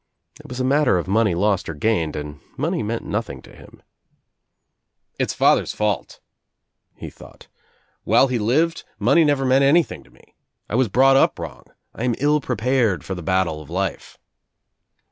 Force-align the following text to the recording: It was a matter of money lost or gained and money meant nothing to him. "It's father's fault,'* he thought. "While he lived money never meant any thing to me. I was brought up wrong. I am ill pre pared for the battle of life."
It 0.39 0.49
was 0.49 0.59
a 0.59 0.63
matter 0.63 0.97
of 0.97 1.07
money 1.07 1.35
lost 1.35 1.69
or 1.69 1.75
gained 1.75 2.15
and 2.15 2.39
money 2.57 2.81
meant 2.81 3.03
nothing 3.05 3.39
to 3.43 3.55
him. 3.55 3.83
"It's 5.19 5.31
father's 5.35 5.73
fault,'* 5.73 6.19
he 6.95 7.11
thought. 7.11 7.47
"While 8.03 8.25
he 8.27 8.39
lived 8.39 8.83
money 8.97 9.23
never 9.23 9.45
meant 9.45 9.63
any 9.63 9.83
thing 9.83 10.03
to 10.03 10.09
me. 10.09 10.33
I 10.67 10.73
was 10.73 10.89
brought 10.89 11.17
up 11.17 11.37
wrong. 11.37 11.65
I 11.93 12.03
am 12.03 12.15
ill 12.17 12.41
pre 12.41 12.55
pared 12.55 13.03
for 13.05 13.13
the 13.13 13.21
battle 13.21 13.61
of 13.61 13.69
life." 13.69 14.17